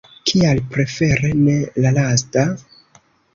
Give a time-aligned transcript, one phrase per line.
[0.29, 2.47] Kial prefere ne la lasta?